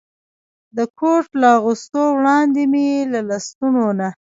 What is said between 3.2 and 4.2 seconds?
لستوڼو نه.